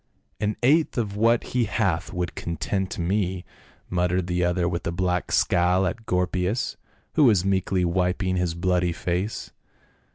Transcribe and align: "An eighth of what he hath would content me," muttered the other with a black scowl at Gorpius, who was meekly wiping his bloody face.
"An 0.39 0.57
eighth 0.63 0.97
of 0.97 1.15
what 1.15 1.43
he 1.53 1.65
hath 1.65 2.11
would 2.11 2.33
content 2.33 2.97
me," 2.97 3.45
muttered 3.87 4.25
the 4.25 4.43
other 4.43 4.67
with 4.67 4.87
a 4.87 4.91
black 4.91 5.31
scowl 5.31 5.85
at 5.85 6.07
Gorpius, 6.07 6.75
who 7.13 7.25
was 7.25 7.45
meekly 7.45 7.85
wiping 7.85 8.35
his 8.35 8.55
bloody 8.55 8.93
face. 8.93 9.51